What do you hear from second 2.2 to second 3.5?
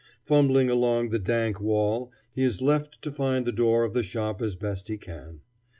he is left to find